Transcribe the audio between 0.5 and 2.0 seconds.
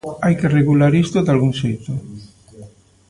regular isto dalgún xeito.